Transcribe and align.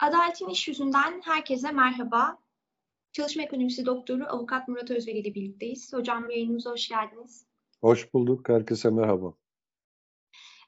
Adaletin 0.00 0.48
iş 0.48 0.68
yüzünden 0.68 1.20
herkese 1.24 1.72
merhaba. 1.72 2.38
Çalışma 3.12 3.42
ekonomisi 3.42 3.86
doktoru 3.86 4.24
avukat 4.24 4.68
Murat 4.68 4.90
Özveli 4.90 5.18
ile 5.18 5.34
birlikteyiz. 5.34 5.92
Hocam 5.92 6.30
yayınımıza 6.30 6.70
hoş 6.70 6.88
geldiniz. 6.88 7.46
Hoş 7.80 8.14
bulduk. 8.14 8.48
Herkese 8.48 8.90
merhaba. 8.90 9.34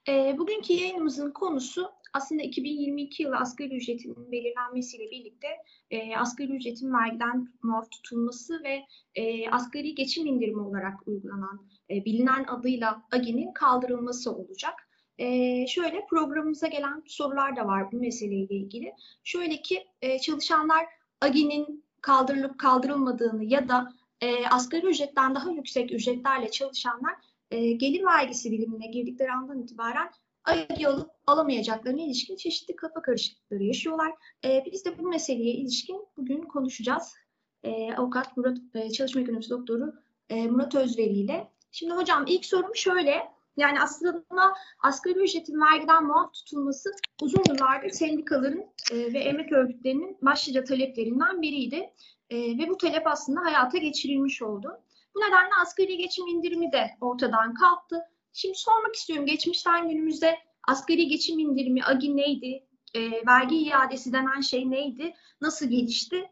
E, 0.08 0.38
bugünkü 0.38 0.72
yayınımızın 0.72 1.30
konusu 1.30 1.90
aslında 2.12 2.42
2022 2.42 3.22
yılı 3.22 3.36
asgari 3.36 3.76
ücretinin 3.76 4.32
belirlenmesiyle 4.32 5.10
birlikte 5.10 5.48
e, 5.90 6.16
asgari 6.16 6.56
ücretin 6.56 6.92
vergiden 6.92 7.48
muaf 7.62 7.90
tutulması 7.90 8.62
ve 8.64 8.84
e, 9.14 9.50
asgari 9.50 9.94
geçim 9.94 10.26
indirimi 10.26 10.60
olarak 10.60 11.08
uygulanan 11.08 11.68
e, 11.90 12.04
bilinen 12.04 12.44
adıyla 12.44 13.02
AGİ'nin 13.12 13.52
kaldırılması 13.52 14.36
olacak. 14.36 14.87
E, 15.18 15.66
şöyle 15.66 16.06
programımıza 16.06 16.66
gelen 16.66 17.02
sorular 17.06 17.56
da 17.56 17.66
var 17.66 17.92
bu 17.92 17.96
meseleyle 17.96 18.54
ilgili. 18.54 18.92
Şöyle 19.24 19.62
ki 19.62 19.84
e, 20.02 20.18
çalışanlar 20.18 20.86
AGİ'nin 21.20 21.84
kaldırılıp 22.00 22.58
kaldırılmadığını 22.58 23.44
ya 23.44 23.68
da 23.68 23.92
e, 24.20 24.46
asgari 24.46 24.86
ücretten 24.86 25.34
daha 25.34 25.50
yüksek 25.50 25.92
ücretlerle 25.92 26.50
çalışanlar 26.50 27.14
e, 27.50 27.72
gelir 27.72 28.04
vergisi 28.04 28.50
dilimine 28.50 28.86
girdikleri 28.86 29.32
andan 29.32 29.62
itibaren 29.62 30.10
AGİ 30.44 30.88
alıp 30.88 31.10
alamayacaklarına 31.26 32.02
ilişkin 32.02 32.36
çeşitli 32.36 32.76
kafa 32.76 33.02
karışıklıkları 33.02 33.64
yaşıyorlar. 33.64 34.12
E, 34.44 34.64
biz 34.72 34.84
de 34.84 34.98
bu 34.98 35.08
meseleye 35.08 35.52
ilişkin 35.52 36.06
bugün 36.16 36.42
konuşacağız. 36.42 37.14
E, 37.62 37.94
avukat 37.94 38.36
Murat, 38.36 38.58
e, 38.74 38.90
çalışma 38.90 39.20
ekonomisi 39.20 39.50
doktoru 39.50 39.94
e, 40.28 40.46
Murat 40.46 40.74
Özveri 40.74 41.12
ile. 41.12 41.48
Şimdi 41.72 41.92
hocam 41.92 42.24
ilk 42.26 42.44
sorum 42.44 42.76
şöyle. 42.76 43.37
Yani 43.58 43.80
aslında 43.80 44.54
asgari 44.82 45.18
ücretin 45.18 45.60
vergiden 45.60 46.04
muaf 46.04 46.34
tutulması 46.34 46.90
uzun 47.22 47.42
yıllardır 47.48 47.90
sendikaların 47.90 48.64
e, 48.92 48.96
ve 48.96 49.18
emek 49.18 49.52
örgütlerinin 49.52 50.18
başlıca 50.22 50.64
taleplerinden 50.64 51.42
biriydi. 51.42 51.90
E, 52.30 52.36
ve 52.58 52.68
bu 52.68 52.76
talep 52.76 53.06
aslında 53.06 53.40
hayata 53.40 53.78
geçirilmiş 53.78 54.42
oldu. 54.42 54.80
Bu 55.14 55.20
nedenle 55.20 55.54
asgari 55.62 55.96
geçim 55.96 56.26
indirimi 56.26 56.72
de 56.72 56.90
ortadan 57.00 57.54
kalktı. 57.54 58.00
Şimdi 58.32 58.58
sormak 58.58 58.94
istiyorum 58.94 59.26
geçmişten 59.26 59.88
günümüzde 59.88 60.38
asgari 60.68 61.08
geçim 61.08 61.38
indirimi 61.38 61.84
AGİ 61.84 62.16
neydi? 62.16 62.66
E, 62.94 63.26
vergi 63.26 63.56
iadesi 63.56 64.12
denen 64.12 64.40
şey 64.40 64.70
neydi? 64.70 65.14
Nasıl 65.40 65.66
gelişti? 65.70 66.30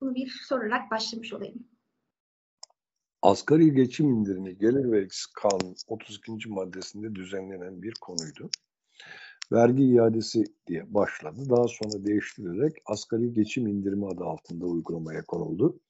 Bunu 0.00 0.14
bir 0.14 0.28
sorarak 0.48 0.90
başlamış 0.90 1.32
olayım. 1.32 1.73
Asgari 3.24 3.74
geçim 3.74 4.08
indirimi 4.08 4.58
gelir 4.58 4.92
vergisi 4.92 5.32
kanun 5.34 5.74
32. 5.88 6.48
maddesinde 6.48 7.14
düzenlenen 7.14 7.82
bir 7.82 7.94
konuydu. 8.00 8.50
Vergi 9.52 9.84
iadesi 9.84 10.44
diye 10.66 10.94
başladı. 10.94 11.40
Daha 11.50 11.68
sonra 11.68 12.04
değiştirilerek 12.04 12.72
asgari 12.86 13.32
geçim 13.32 13.66
indirimi 13.66 14.06
adı 14.08 14.24
altında 14.24 14.66
uygulamaya 14.66 15.22
konuldu. 15.22 15.80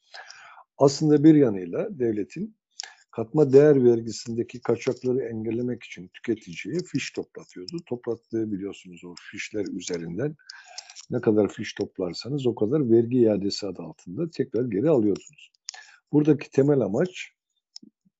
Aslında 0.79 1.25
bir 1.25 1.35
yanıyla 1.35 1.99
devletin 1.99 2.57
katma 3.11 3.53
değer 3.53 3.85
vergisindeki 3.85 4.61
kaçakları 4.61 5.23
engellemek 5.23 5.83
için 5.83 6.09
tüketiciye 6.09 6.79
fiş 6.93 7.11
toplatıyordu. 7.11 7.77
Toplattığı 7.87 8.53
biliyorsunuz 8.53 9.05
o 9.05 9.15
fişler 9.31 9.65
üzerinden 9.67 10.37
ne 11.11 11.21
kadar 11.21 11.49
fiş 11.49 11.75
toplarsanız 11.75 12.47
o 12.47 12.55
kadar 12.55 12.91
vergi 12.91 13.19
iadesi 13.19 13.67
adı 13.67 13.83
altında 13.83 14.31
tekrar 14.31 14.65
geri 14.65 14.91
alıyordunuz. 14.91 15.54
Buradaki 16.13 16.51
temel 16.51 16.81
amaç 16.81 17.33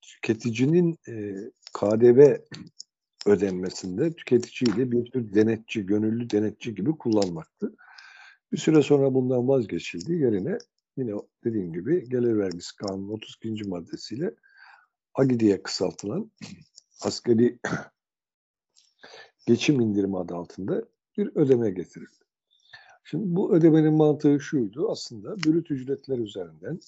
tüketicinin 0.03 0.99
e, 1.09 1.35
KDV 1.73 2.37
ödenmesinde 3.27 4.13
tüketiciyi 4.13 4.77
de 4.77 4.91
bir 4.91 5.11
tür 5.11 5.35
denetçi, 5.35 5.87
gönüllü 5.87 6.31
denetçi 6.31 6.75
gibi 6.75 6.93
kullanmaktı. 6.93 7.75
Bir 8.53 8.59
süre 8.59 8.83
sonra 8.83 9.15
bundan 9.15 9.49
vazgeçildi. 9.49 10.13
Yerine 10.13 10.59
yine 10.97 11.13
dediğim 11.45 11.73
gibi 11.73 12.09
gelir 12.09 12.39
vergisi 12.39 12.77
kanunu 12.77 13.13
32. 13.13 13.69
maddesiyle 13.69 14.35
AGİ 15.15 15.41
diye 15.41 15.63
kısaltılan 15.63 16.31
askeri 17.03 17.59
geçim 19.47 19.81
indirimi 19.81 20.19
adı 20.19 20.35
altında 20.35 20.85
bir 21.17 21.31
ödeme 21.35 21.71
getirildi. 21.71 22.25
Şimdi 23.05 23.37
bu 23.37 23.55
ödemenin 23.55 23.95
mantığı 23.95 24.41
şuydu 24.41 24.91
aslında 24.91 25.37
brüt 25.37 25.71
ücretler 25.71 26.19
üzerinden 26.19 26.81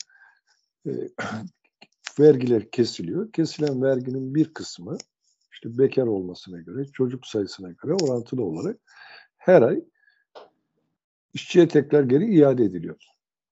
e, 0.87 0.91
vergiler 2.21 2.71
kesiliyor. 2.71 3.33
Kesilen 3.33 3.83
verginin 3.83 4.35
bir 4.35 4.55
kısmı 4.55 4.99
işte 5.53 5.79
bekar 5.79 6.07
olmasına 6.07 6.61
göre, 6.61 6.85
çocuk 6.85 7.27
sayısına 7.27 7.71
göre 7.71 7.95
orantılı 7.95 8.45
olarak 8.45 8.77
her 9.37 9.63
ay 9.63 9.85
işçiye 11.35 11.69
tekrar 11.69 12.03
geri 12.05 12.35
iade 12.35 12.65
ediliyor. 12.65 12.97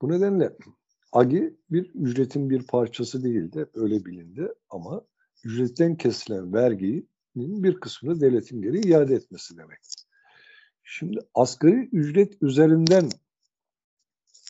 Bu 0.02 0.08
nedenle 0.08 0.52
AGI 1.12 1.56
bir 1.70 1.94
ücretin 1.94 2.50
bir 2.50 2.66
parçası 2.66 3.24
değildi, 3.24 3.66
öyle 3.74 4.04
bilindi 4.04 4.48
ama 4.70 5.02
ücretten 5.44 5.96
kesilen 5.96 6.52
verginin 6.52 7.08
bir 7.34 7.80
kısmını 7.80 8.20
devletin 8.20 8.62
geri 8.62 8.80
iade 8.80 9.14
etmesi 9.14 9.56
demek. 9.58 9.78
Şimdi 10.82 11.18
asgari 11.34 11.88
ücret 11.92 12.42
üzerinden 12.42 13.08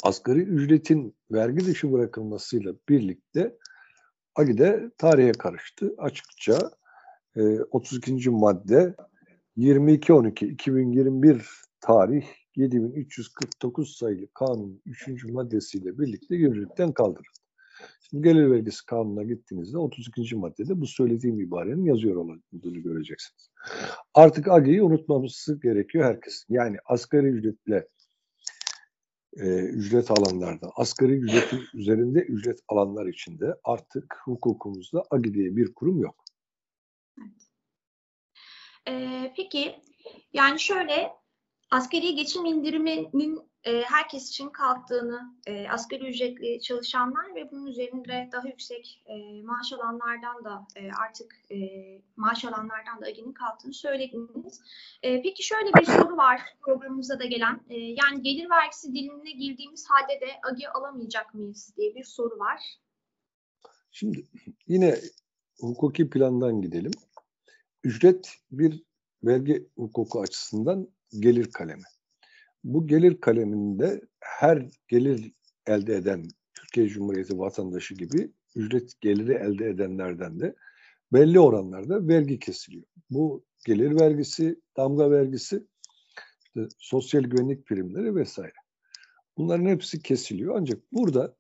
asgari 0.03 0.41
ücretin 0.41 1.17
vergi 1.31 1.67
dışı 1.67 1.93
bırakılmasıyla 1.93 2.75
birlikte 2.89 3.57
AGİ'de 4.35 4.91
tarihe 4.99 5.33
karıştı. 5.33 5.95
Açıkça 5.99 6.71
e, 7.37 7.61
32. 7.61 8.31
madde 8.31 8.95
22.12.2021 9.57 11.43
tarih 11.81 12.25
7349 12.57 13.97
sayılı 13.97 14.27
kanun 14.35 14.83
3. 14.87 15.25
maddesiyle 15.25 15.99
birlikte 15.99 16.37
yürürlükten 16.37 16.93
kaldırıldı. 16.93 17.29
Şimdi 18.11 18.29
gelir 18.29 18.51
vergisi 18.51 18.87
kanununa 18.87 19.23
gittiğinizde 19.23 19.79
32. 19.79 20.37
maddede 20.37 20.81
bu 20.81 20.87
söylediğim 20.87 21.41
ibarenin 21.41 21.85
yazıyor 21.85 22.17
olduğunu 22.17 22.83
göreceksiniz. 22.83 23.51
Artık 24.15 24.49
AGİ'yi 24.49 24.83
unutmaması 24.83 25.61
gerekiyor 25.61 26.05
herkes. 26.05 26.45
Yani 26.49 26.77
asgari 26.85 27.27
ücretle 27.27 27.89
e, 29.37 29.47
ücret 29.59 30.11
alanlarda, 30.11 30.73
asgari 30.77 31.13
ücretin 31.13 31.63
üzerinde 31.75 32.19
ücret 32.19 32.61
alanlar 32.69 33.07
içinde 33.07 33.55
artık 33.65 34.17
hukukumuzda 34.25 35.03
AGİ 35.11 35.35
diye 35.35 35.57
bir 35.57 35.75
kurum 35.75 36.01
yok. 36.01 36.25
Ee, 38.89 39.33
peki, 39.37 39.81
yani 40.33 40.61
şöyle 40.61 41.13
asgari 41.71 42.15
geçim 42.15 42.45
indiriminin 42.45 43.41
e, 43.65 43.83
herkes 43.83 44.29
için 44.29 44.49
kalktığını, 44.49 45.35
e, 45.47 45.69
asgari 45.69 46.09
ücretli 46.09 46.61
çalışanlar 46.61 47.35
ve 47.35 47.51
bunun 47.51 47.67
üzerinde 47.67 48.29
daha 48.33 48.49
yüksek 48.49 49.03
e, 49.07 49.43
maaş 49.43 49.73
alanlardan 49.73 50.45
da 50.45 50.67
e, 50.77 50.91
artık 50.93 51.37
maaş 52.17 52.45
alanlardan 52.45 53.01
da 53.01 53.07
AGİ'nin 53.07 53.33
kalktığını 53.33 53.75
söylediniz. 53.75 54.61
Peki 55.03 55.47
şöyle 55.47 55.75
bir 55.81 55.85
soru 55.85 56.17
var 56.17 56.41
programımıza 56.61 57.19
da 57.19 57.25
gelen. 57.25 57.61
Yani 57.71 58.23
gelir 58.23 58.51
vergisi 58.51 58.95
dilimine 58.95 59.31
girdiğimiz 59.31 59.87
halde 59.91 60.21
de 60.21 60.27
AGİ 60.51 60.69
alamayacak 60.69 61.35
mıyız 61.35 61.75
diye 61.77 61.95
bir 61.95 62.05
soru 62.05 62.39
var. 62.39 62.61
Şimdi 63.91 64.25
yine 64.67 64.99
hukuki 65.61 66.11
plandan 66.11 66.63
gidelim. 66.63 66.93
Ücret 67.85 68.35
bir 68.51 68.83
vergi 69.25 69.69
hukuku 69.77 70.21
açısından 70.21 70.89
gelir 71.21 71.51
kalemi. 71.51 71.85
Bu 72.65 72.87
gelir 72.87 73.21
kaleminde 73.21 74.01
her 74.21 74.69
gelir 74.89 75.33
elde 75.67 75.97
eden 75.97 76.29
Türkiye 76.55 76.89
Cumhuriyeti 76.89 77.39
vatandaşı 77.39 77.95
gibi 77.95 78.31
ücret 78.57 79.01
geliri 79.01 79.33
elde 79.33 79.69
edenlerden 79.69 80.41
de 80.41 80.55
belli 81.13 81.41
oranlarda 81.41 82.09
vergi 82.09 82.39
kesiliyor. 82.39 82.85
Bu 83.11 83.45
gelir 83.67 84.01
vergisi, 84.01 84.61
damga 84.77 85.11
vergisi, 85.11 85.67
işte 86.45 86.69
sosyal 86.79 87.23
güvenlik 87.23 87.67
primleri 87.67 88.15
vesaire. 88.15 88.53
Bunların 89.37 89.67
hepsi 89.67 90.03
kesiliyor. 90.03 90.57
Ancak 90.57 90.93
burada 90.93 91.37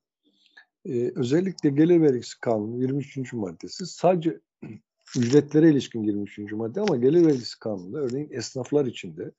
e, 0.84 1.12
özellikle 1.14 1.70
gelir 1.70 2.00
vergisi 2.00 2.40
kanunu 2.40 2.80
23. 2.80 3.32
maddesi 3.32 3.86
sadece 3.86 4.40
ücretlere 5.18 5.70
ilişkin 5.70 6.02
23. 6.02 6.52
madde 6.52 6.80
ama 6.80 6.96
gelir 6.96 7.26
vergisi 7.26 7.58
kanununda 7.58 7.98
örneğin 7.98 8.30
esnaflar 8.32 8.86
içinde 8.86 9.32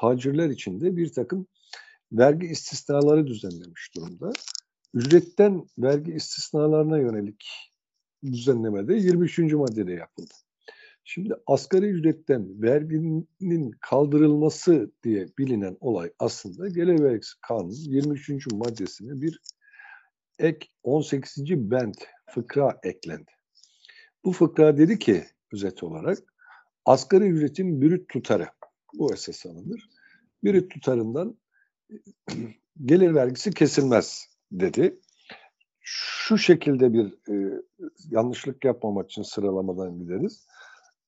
tacirler 0.00 0.50
için 0.50 0.80
de 0.80 0.96
bir 0.96 1.12
takım 1.12 1.46
vergi 2.12 2.46
istisnaları 2.46 3.26
düzenlemiş 3.26 3.94
durumda. 3.96 4.32
Ücretten 4.94 5.66
vergi 5.78 6.12
istisnalarına 6.12 6.98
yönelik 6.98 7.72
düzenleme 8.24 8.88
de 8.88 8.94
23. 8.94 9.38
maddede 9.38 9.92
yapıldı. 9.92 10.34
Şimdi 11.04 11.34
asgari 11.46 11.86
ücretten 11.86 12.62
verginin 12.62 13.70
kaldırılması 13.80 14.92
diye 15.04 15.26
bilinen 15.38 15.76
olay 15.80 16.10
aslında 16.18 16.68
gelir 16.68 17.02
vergisi 17.02 17.32
kanunu 17.48 17.72
23. 17.72 18.52
maddesine 18.52 19.20
bir 19.20 19.40
ek 20.38 20.68
18. 20.82 21.36
bent 21.48 21.96
fıkra 22.30 22.78
eklendi. 22.82 23.30
Bu 24.24 24.32
fıkra 24.32 24.78
dedi 24.78 24.98
ki 24.98 25.24
özet 25.52 25.82
olarak 25.82 26.18
asgari 26.84 27.24
ücretin 27.24 27.82
brüt 27.82 28.08
tutarı 28.08 28.48
bu 28.94 29.12
esas 29.12 29.46
alınır. 29.46 29.88
Biri 30.44 30.68
tutarından 30.68 31.38
gelir 32.84 33.14
vergisi 33.14 33.50
kesilmez 33.50 34.28
dedi. 34.52 35.00
Şu 35.80 36.38
şekilde 36.38 36.92
bir 36.92 37.32
e, 37.32 37.62
yanlışlık 38.10 38.64
yapmamak 38.64 39.10
için 39.10 39.22
sıralamadan 39.22 39.98
gideriz. 39.98 40.46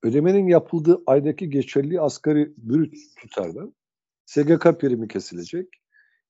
Ödemenin 0.03 0.49
yapıldığı 0.49 1.03
aydaki 1.07 1.51
geçerli 1.51 2.01
asgari 2.01 2.53
brüt 2.57 2.95
tutardan 3.21 3.75
SGK 4.27 4.81
primi 4.81 5.09
kesilecek, 5.09 5.69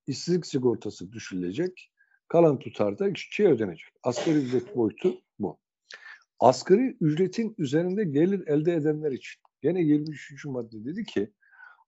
işsizlik 0.07 0.47
sigortası 0.47 1.13
düşülecek, 1.13 1.93
kalan 2.29 2.59
tutar 2.59 2.99
da 2.99 3.09
işçiye 3.09 3.49
ödenecek. 3.49 3.89
Asgari 4.03 4.39
ücret 4.39 4.77
boyutu 4.77 5.15
bu. 5.39 5.59
Asgari 6.41 6.97
ücretin 7.01 7.55
üzerinde 7.59 8.05
gelir 8.05 8.47
elde 8.47 8.75
edenler 8.75 9.13
için 9.13 9.43
gene 9.63 9.83
23. 9.83 10.45
madde 10.45 10.85
dedi 10.85 11.05
ki 11.05 11.33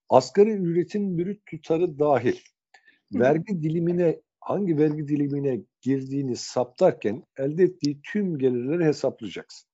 asgari 0.09 0.51
ücretin 0.51 1.19
brüt 1.19 1.47
tutarı 1.47 1.99
dahil 1.99 2.37
vergi 3.15 3.63
dilimine 3.63 4.21
hangi 4.41 4.79
vergi 4.79 5.09
dilimine 5.09 5.61
girdiğini 5.81 6.37
saptarken 6.37 7.25
elde 7.39 7.63
ettiği 7.63 8.01
tüm 8.13 8.39
gelirleri 8.39 8.85
hesaplayacaksın. 8.85 9.69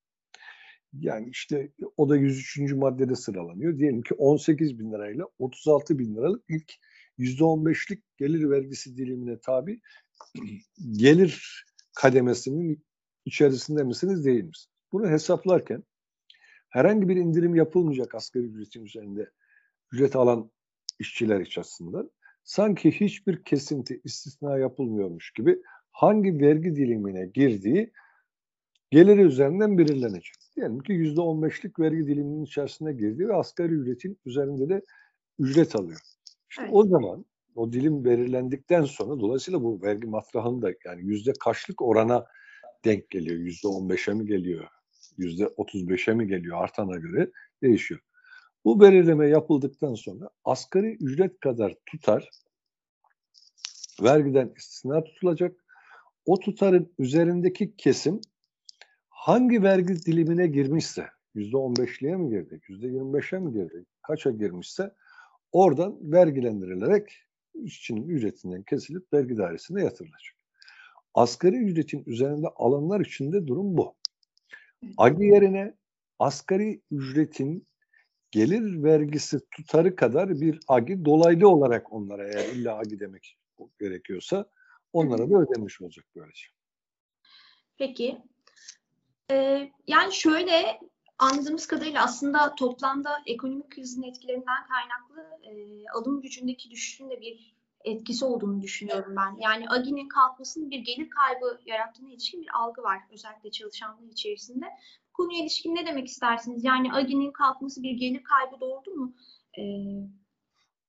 Yani 0.92 1.28
işte 1.30 1.72
o 1.96 2.08
da 2.08 2.16
103. 2.16 2.72
maddede 2.72 3.16
sıralanıyor. 3.16 3.78
Diyelim 3.78 4.02
ki 4.02 4.14
18 4.14 4.78
bin 4.78 4.92
lirayla 4.92 5.24
36 5.38 5.98
bin 5.98 6.16
liralık 6.16 6.44
ilk 6.48 6.72
%15'lik 7.18 8.02
gelir 8.16 8.50
vergisi 8.50 8.96
dilimine 8.96 9.38
tabi 9.40 9.80
gelir 10.92 11.64
kademesinin 11.94 12.84
içerisinde 13.24 13.82
misiniz 13.82 14.24
değil 14.24 14.44
misiniz? 14.44 14.68
Bunu 14.92 15.08
hesaplarken 15.08 15.84
herhangi 16.68 17.08
bir 17.08 17.16
indirim 17.16 17.54
yapılmayacak 17.54 18.14
asgari 18.14 18.44
ücretin 18.44 18.84
üzerinde 18.84 19.30
ücret 19.92 20.16
alan 20.16 20.50
işçiler 20.98 21.40
açısından 21.40 22.10
sanki 22.44 22.90
hiçbir 22.90 23.44
kesinti 23.44 24.00
istisna 24.04 24.58
yapılmıyormuş 24.58 25.32
gibi 25.32 25.62
hangi 25.92 26.40
vergi 26.40 26.76
dilimine 26.76 27.26
girdiği 27.26 27.92
geliri 28.90 29.22
üzerinden 29.22 29.78
belirlenecek. 29.78 30.34
Diyelim 30.56 30.78
ki 30.78 30.92
yüzde 30.92 31.20
on 31.20 31.42
beşlik 31.42 31.78
vergi 31.78 32.06
diliminin 32.06 32.44
içerisine 32.44 32.92
girdi 32.92 33.28
ve 33.28 33.34
asgari 33.34 33.72
ücretin 33.72 34.18
üzerinde 34.26 34.68
de 34.68 34.82
ücret 35.38 35.76
alıyor. 35.76 36.00
İşte 36.50 36.62
evet. 36.62 36.74
o 36.74 36.86
zaman 36.86 37.24
o 37.54 37.72
dilim 37.72 38.04
belirlendikten 38.04 38.84
sonra 38.84 39.20
dolayısıyla 39.20 39.62
bu 39.62 39.82
vergi 39.82 40.06
matrahının 40.06 40.62
da 40.62 40.70
yani 40.84 41.02
yüzde 41.02 41.32
kaçlık 41.44 41.82
orana 41.82 42.26
denk 42.84 43.10
geliyor. 43.10 43.36
Yüzde 43.36 43.68
on 43.68 43.88
beşe 43.88 44.14
mi 44.14 44.26
geliyor? 44.26 44.68
Yüzde 45.16 45.46
otuz 45.46 45.88
beşe 45.88 46.14
mi 46.14 46.28
geliyor? 46.28 46.62
Artana 46.62 46.96
göre 46.96 47.30
değişiyor. 47.62 48.00
Bu 48.68 48.80
belirleme 48.80 49.28
yapıldıktan 49.28 49.94
sonra 49.94 50.30
asgari 50.44 50.96
ücret 51.00 51.40
kadar 51.40 51.74
tutar 51.86 52.30
vergiden 54.02 54.52
istisna 54.56 55.04
tutulacak. 55.04 55.64
O 56.26 56.40
tutarın 56.40 56.92
üzerindeki 56.98 57.76
kesim 57.76 58.20
hangi 59.08 59.62
vergi 59.62 59.96
dilimine 59.96 60.46
girmişse 60.46 61.06
yüzde 61.34 61.56
on 61.56 61.76
beşliğe 61.76 62.16
mi 62.16 62.30
girdi, 62.30 62.60
yüzde 62.68 62.86
yirmi 62.86 63.14
beşe 63.14 63.38
mi 63.38 63.52
girdi, 63.52 63.84
kaça 64.02 64.30
girmişse 64.30 64.94
oradan 65.52 66.12
vergilendirilerek 66.12 67.22
işçinin 67.54 68.08
ücretinden 68.08 68.62
kesilip 68.62 69.12
vergi 69.12 69.36
dairesine 69.36 69.82
yatırılacak. 69.82 70.34
Asgari 71.14 71.56
ücretin 71.56 72.02
üzerinde 72.06 72.46
alanlar 72.56 73.00
için 73.00 73.32
de 73.32 73.46
durum 73.46 73.76
bu. 73.76 73.94
AGI 74.96 75.24
yerine 75.24 75.74
asgari 76.18 76.80
ücretin 76.90 77.67
gelir 78.30 78.82
vergisi 78.82 79.40
tutarı 79.50 79.96
kadar 79.96 80.40
bir 80.40 80.60
AGI 80.68 81.04
dolaylı 81.04 81.48
olarak 81.48 81.92
onlara 81.92 82.28
eğer 82.28 82.48
illa 82.48 82.78
AGI 82.78 83.00
demek 83.00 83.38
gerekiyorsa 83.80 84.50
onlara 84.92 85.30
da 85.30 85.38
ödenmiş 85.38 85.80
olacak 85.80 86.06
böylece. 86.16 86.46
Peki 87.78 88.18
ee, 89.30 89.70
yani 89.86 90.12
şöyle 90.12 90.80
anladığımız 91.18 91.66
kadarıyla 91.66 92.04
aslında 92.04 92.54
toplamda 92.54 93.22
ekonomik 93.26 93.70
krizin 93.70 94.02
etkilerinden 94.02 94.66
kaynaklı 94.68 95.46
e, 95.46 95.84
alım 95.94 96.20
gücündeki 96.22 96.70
düşüşün 96.70 97.10
de 97.10 97.20
bir 97.20 97.58
etkisi 97.84 98.24
olduğunu 98.24 98.62
düşünüyorum 98.62 99.16
ben. 99.16 99.36
Yani 99.40 99.68
AGİ'nin 99.68 100.08
kalkmasının 100.08 100.70
bir 100.70 100.78
gelir 100.78 101.10
kaybı 101.10 101.60
yarattığına 101.66 102.08
ilişkin 102.08 102.42
bir 102.42 102.48
algı 102.54 102.82
var 102.82 102.98
özellikle 103.12 103.50
çalışanlar 103.50 104.12
içerisinde. 104.12 104.66
Konuya 105.18 105.42
ilişkin 105.42 105.74
ne 105.74 105.86
demek 105.86 106.06
istersiniz? 106.06 106.64
Yani 106.64 106.92
AGİ'nin 106.92 107.32
kalkması 107.32 107.82
bir 107.82 107.90
gelir 107.90 108.22
kaybı 108.22 108.60
doğurdu 108.60 108.90
mu? 108.90 109.14
Ee, 109.58 109.62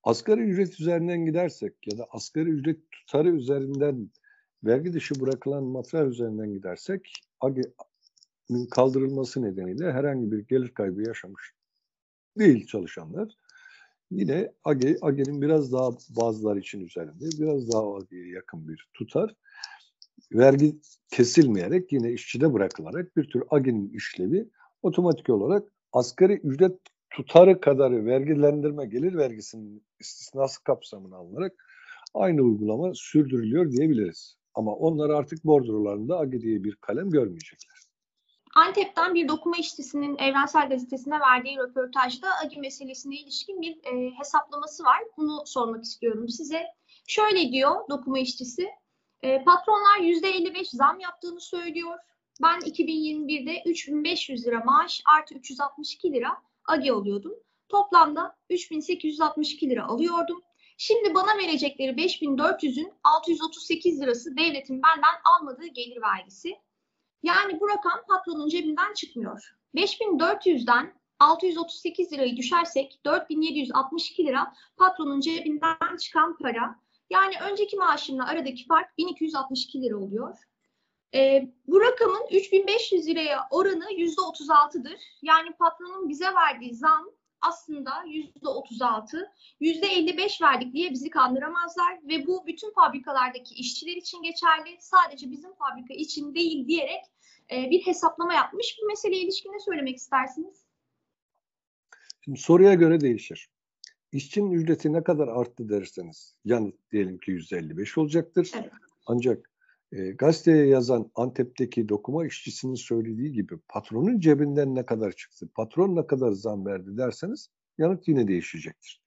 asgari 0.04 0.42
ücret 0.42 0.80
üzerinden 0.80 1.26
gidersek 1.26 1.74
ya 1.92 1.98
da 1.98 2.08
asgari 2.12 2.50
ücret 2.50 2.92
tutarı 2.92 3.30
üzerinden 3.30 4.10
vergi 4.64 4.94
dışı 4.94 5.22
bırakılan 5.22 5.64
materyal 5.64 6.08
üzerinden 6.08 6.54
gidersek 6.54 7.14
AGİ 7.40 7.62
kaldırılması 8.72 9.42
nedeniyle 9.42 9.92
herhangi 9.92 10.32
bir 10.32 10.40
gelir 10.40 10.74
kaybı 10.74 11.08
yaşamış 11.08 11.54
değil 12.38 12.68
çalışanlar. 12.68 13.30
Yine 14.12 14.52
AGE, 14.64 14.98
AGE'nin 15.02 15.42
biraz 15.42 15.74
daha 15.74 15.90
bazılar 16.10 16.58
için 16.58 16.86
üzerinde, 16.86 17.26
biraz 17.40 17.72
daha 17.72 17.96
AGE'ye 17.96 18.28
yakın 18.28 18.68
bir 18.68 18.88
tutar. 18.94 19.36
Vergi 20.32 20.76
kesilmeyerek 21.12 21.92
yine 21.92 22.12
işçide 22.12 22.54
bırakılarak 22.54 23.18
bir 23.18 23.30
tür 23.30 23.44
AGE'nin 23.50 23.90
işlevi 23.90 24.50
otomatik 24.82 25.30
olarak 25.30 25.72
asgari 25.94 26.34
ücret 26.34 26.80
tutarı 27.10 27.62
kadarı 27.62 28.06
vergilendirme 28.06 28.86
gelir 28.86 29.18
vergisinin 29.18 29.84
istisnası 30.00 30.64
kapsamına 30.64 31.18
alınarak 31.18 31.54
aynı 32.14 32.42
uygulama 32.42 32.92
sürdürülüyor 32.94 33.72
diyebiliriz. 33.72 34.36
Ama 34.54 34.76
onlar 34.76 35.10
artık 35.10 35.46
bordrolarında 35.46 36.20
AGE 36.20 36.42
diye 36.42 36.64
bir 36.64 36.76
kalem 36.76 37.10
görmeyecekler. 37.10 37.80
Antep'ten 38.56 39.16
bir 39.16 39.28
dokuma 39.28 39.58
işçisinin 39.58 40.18
Evrensel 40.18 40.70
Gazetesi'ne 40.70 41.20
verdiği 41.20 41.58
röportajda 41.58 42.28
AGİ 42.46 42.60
meselesine 42.60 43.16
ilişkin 43.16 43.62
bir 43.62 43.72
e, 43.72 44.12
hesaplaması 44.20 44.84
var. 44.84 45.04
Bunu 45.18 45.44
sormak 45.46 45.84
istiyorum 45.84 46.30
size. 46.30 46.62
Şöyle 47.08 47.52
diyor 47.52 47.72
dokuma 47.90 48.20
işçisi, 48.20 48.68
e, 49.24 49.44
patronlar 49.44 49.98
%55 50.00 50.76
zam 50.76 51.00
yaptığını 51.00 51.42
söylüyor. 51.42 51.98
Ben 52.42 52.60
2021'de 52.60 53.70
3500 53.70 54.48
lira 54.48 54.60
maaş 54.60 55.02
artı 55.18 55.36
362 55.36 56.14
lira 56.14 56.38
AGİ 56.66 56.92
alıyordum. 56.92 57.34
Toplamda 57.70 58.38
3862 58.50 59.70
lira 59.70 59.86
alıyordum. 59.86 60.44
Şimdi 60.78 61.14
bana 61.14 61.38
verecekleri 61.38 61.92
5400'ün 61.92 62.94
638 63.04 64.02
lirası 64.02 64.38
devletin 64.38 64.82
benden 64.84 65.16
almadığı 65.24 65.68
gelir 65.68 66.02
vergisi. 66.02 66.56
Yani 67.24 67.60
bu 67.60 67.70
rakam 67.70 68.02
patronun 68.08 68.50
cebinden 68.50 68.94
çıkmıyor. 68.94 69.56
5400'den 69.76 71.00
638 71.20 72.14
lirayı 72.14 72.38
düşersek 72.38 73.00
4762 73.06 74.26
lira 74.26 74.54
patronun 74.78 75.20
cebinden 75.20 75.98
çıkan 75.98 76.38
para. 76.38 76.80
Yani 77.10 77.34
önceki 77.52 77.78
maaşımla 77.78 78.28
aradaki 78.28 78.66
fark 78.66 78.98
1262 78.98 79.82
lira 79.82 79.98
oluyor. 79.98 80.38
E, 81.16 81.50
bu 81.68 81.82
rakamın 81.82 82.28
3500 82.32 83.08
liraya 83.08 83.48
oranı 83.52 83.86
%36'dır. 83.92 85.00
Yani 85.22 85.52
patronun 85.52 86.10
bize 86.10 86.26
verdiği 86.26 86.76
zam 86.76 87.06
aslında 87.42 87.92
%36, 87.92 89.30
%55 89.62 90.42
verdik 90.42 90.74
diye 90.74 90.92
bizi 90.92 91.10
kandıramazlar 91.10 92.00
ve 92.04 92.28
bu 92.28 92.48
bütün 92.48 92.72
fabrikalardaki 92.72 93.56
işçiler 93.56 93.96
için 93.96 94.22
geçerli. 94.22 94.78
Sadece 94.80 95.32
bizim 95.32 95.54
fabrika 95.54 95.94
için 95.94 96.36
değil 96.36 96.68
diyerek 96.68 97.04
e, 97.52 97.70
bir 97.70 97.82
hesaplama 97.82 98.34
yapmış. 98.34 98.78
Bu 98.82 98.88
meseleye 98.88 99.22
ilişkin 99.22 99.54
ne 99.54 99.60
söylemek 99.60 99.98
istersiniz? 99.98 100.66
Şimdi 102.22 102.40
soruya 102.40 102.74
göre 102.74 103.02
değişir. 103.02 103.50
İşçinin 104.12 104.52
ücreti 104.52 104.94
ne 104.94 105.04
kadar 105.04 105.28
arttı 105.28 105.70
derseniz 105.70 106.36
yanıt 106.46 106.92
diyelim 106.92 107.18
ki 107.18 107.32
%55 107.32 108.00
olacaktır. 108.00 108.52
Evet. 108.56 108.72
Ancak 109.06 109.52
e, 109.92 110.12
gazeteye 110.12 110.68
yazan 110.68 111.12
Antep'teki 111.16 111.90
dokuma 111.90 112.26
işçisinin 112.26 112.76
söylediği 112.76 113.32
gibi 113.34 113.58
patronun 113.68 114.20
cebinden 114.20 114.76
ne 114.76 114.86
kadar 114.86 115.12
çıktı, 115.12 115.50
patron 115.56 115.96
ne 115.96 116.08
kadar 116.08 116.32
zam 116.32 116.66
verdi 116.66 116.98
derseniz 116.98 117.50
yanıt 117.78 118.08
yine 118.08 118.28
değişecektir. 118.28 119.02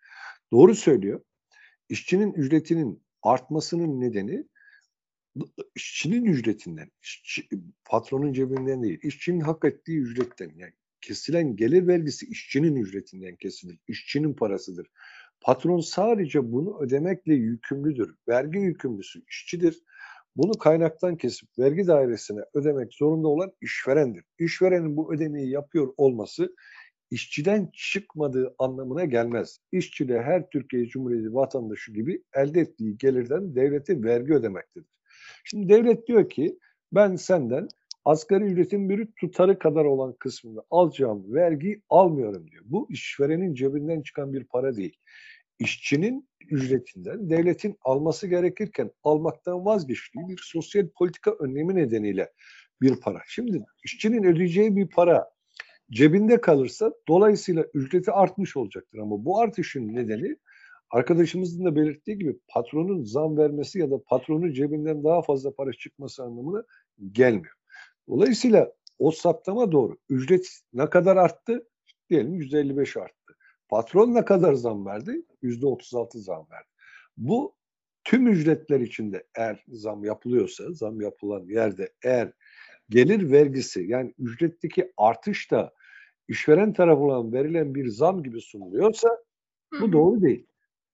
Doğru 0.53 0.75
söylüyor. 0.75 1.21
İşçinin 1.89 2.33
ücretinin 2.33 3.03
artmasının 3.23 4.01
nedeni 4.01 4.45
işçinin 5.75 6.25
ücretinden, 6.25 6.91
işçi, 7.03 7.49
patronun 7.85 8.33
cebinden 8.33 8.83
değil, 8.83 9.01
işçinin 9.03 9.41
hak 9.41 9.65
ettiği 9.65 9.99
ücretten 9.99 10.53
yani 10.57 10.73
kesilen 11.03 11.57
gelir 11.57 11.87
vergisi 11.87 12.27
işçinin 12.27 12.77
ücretinden 12.77 13.37
kesilir. 13.37 13.79
İşçinin 13.89 14.35
parasıdır. 14.35 14.87
Patron 15.41 15.81
sadece 15.81 16.53
bunu 16.53 16.81
ödemekle 16.81 17.35
yükümlüdür. 17.35 18.15
Vergi 18.29 18.59
yükümlüsü 18.59 19.23
işçidir. 19.29 19.83
Bunu 20.37 20.53
kaynaktan 20.53 21.17
kesip 21.17 21.49
vergi 21.59 21.87
dairesine 21.87 22.41
ödemek 22.55 22.95
zorunda 22.95 23.29
olan 23.29 23.53
işverendir. 23.61 24.25
İşverenin 24.39 24.97
bu 24.97 25.15
ödemeyi 25.15 25.51
yapıyor 25.51 25.95
olması 25.97 26.55
işçiden 27.11 27.71
çıkmadığı 27.75 28.55
anlamına 28.59 29.05
gelmez. 29.05 29.59
İşçi 29.73 30.09
de 30.09 30.23
her 30.23 30.51
Türkiye 30.51 30.87
Cumhuriyeti 30.87 31.35
vatandaşı 31.35 31.93
gibi 31.93 32.23
elde 32.35 32.61
ettiği 32.61 32.99
gelirden 32.99 33.55
devlete 33.55 34.03
vergi 34.03 34.35
ödemektedir. 34.35 34.89
Şimdi 35.45 35.69
devlet 35.69 36.07
diyor 36.07 36.31
ki 36.31 36.59
ben 36.93 37.17
senden 37.17 37.69
asgari 38.05 38.45
ücretin 38.45 38.89
bir 38.89 39.09
tutarı 39.21 39.59
kadar 39.59 39.85
olan 39.85 40.13
kısmını 40.13 40.63
alacağım 40.71 41.35
vergi 41.35 41.83
almıyorum 41.89 42.51
diyor. 42.51 42.65
Bu 42.67 42.87
işverenin 42.91 43.55
cebinden 43.55 44.03
çıkan 44.03 44.33
bir 44.33 44.45
para 44.45 44.77
değil. 44.77 44.97
İşçinin 45.59 46.29
ücretinden 46.51 47.31
devletin 47.31 47.77
alması 47.83 48.27
gerekirken 48.27 48.91
almaktan 49.03 49.65
vazgeçtiği 49.65 50.29
bir 50.29 50.41
sosyal 50.43 50.89
politika 50.89 51.31
önlemi 51.31 51.75
nedeniyle 51.75 52.33
bir 52.81 53.01
para. 53.01 53.19
Şimdi 53.27 53.65
işçinin 53.85 54.25
ödeyeceği 54.25 54.77
bir 54.77 54.89
para 54.89 55.31
cebinde 55.91 56.41
kalırsa 56.41 56.93
dolayısıyla 57.09 57.67
ücreti 57.75 58.13
artmış 58.13 58.57
olacaktır. 58.57 58.99
Ama 58.99 59.25
bu 59.25 59.41
artışın 59.41 59.95
nedeni 59.95 60.37
arkadaşımızın 60.91 61.65
da 61.65 61.77
belirttiği 61.77 62.19
gibi 62.19 62.39
patronun 62.49 63.05
zam 63.05 63.37
vermesi 63.37 63.79
ya 63.79 63.91
da 63.91 64.03
patronun 64.03 64.53
cebinden 64.53 65.05
daha 65.05 65.23
fazla 65.23 65.55
para 65.55 65.73
çıkması 65.73 66.23
anlamına 66.23 66.65
gelmiyor. 67.13 67.55
Dolayısıyla 68.09 68.73
o 68.99 69.11
saptama 69.11 69.73
doğru. 69.73 69.97
Ücret 70.09 70.61
ne 70.73 70.91
kadar 70.91 71.17
arttı? 71.17 71.69
Diyelim 72.11 72.35
%55 72.35 73.01
arttı. 73.01 73.37
Patron 73.69 74.15
ne 74.15 74.25
kadar 74.25 74.55
zam 74.55 74.87
verdi? 74.87 75.23
%36 75.43 76.19
zam 76.19 76.47
verdi. 76.51 76.69
Bu 77.17 77.55
tüm 78.05 78.29
ücretler 78.29 78.81
içinde 78.81 79.27
eğer 79.35 79.65
zam 79.69 80.05
yapılıyorsa, 80.05 80.73
zam 80.73 81.01
yapılan 81.01 81.47
yerde 81.47 81.93
eğer 82.03 82.33
gelir 82.89 83.31
vergisi 83.31 83.83
yani 83.83 84.15
ücretteki 84.19 84.93
artış 84.97 85.51
da 85.51 85.73
işveren 86.29 86.73
tarafından 86.73 87.33
verilen 87.33 87.75
bir 87.75 87.89
zam 87.89 88.23
gibi 88.23 88.41
sunuluyorsa 88.41 89.09
bu 89.81 89.93
doğru 89.93 90.23
değil. 90.23 90.47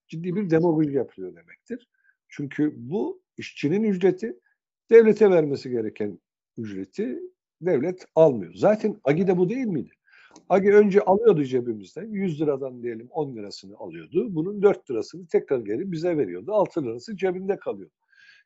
Ciddi 0.07 0.35
bir 0.35 0.49
demagoji 0.49 0.91
yapılıyor 0.91 1.35
demektir. 1.35 1.87
Çünkü 2.27 2.73
bu 2.75 3.21
işçinin 3.37 3.83
ücreti 3.83 4.39
devlete 4.89 5.29
vermesi 5.29 5.69
gereken 5.69 6.19
ücreti 6.59 7.19
devlet 7.61 8.05
almıyor. 8.15 8.53
Zaten 8.55 8.99
Agi'de 9.03 9.37
bu 9.37 9.49
değil 9.49 9.65
miydi? 9.65 9.89
Agi 10.49 10.73
önce 10.73 11.01
alıyordu 11.01 11.43
cebimizden 11.43 12.07
100 12.07 12.41
liradan 12.41 12.83
diyelim 12.83 13.07
10 13.11 13.35
lirasını 13.35 13.77
alıyordu. 13.77 14.35
Bunun 14.35 14.61
4 14.61 14.91
lirasını 14.91 15.27
tekrar 15.27 15.59
geri 15.59 15.91
bize 15.91 16.17
veriyordu. 16.17 16.53
6 16.53 16.83
lirası 16.83 17.17
cebinde 17.17 17.57
kalıyordu. 17.59 17.93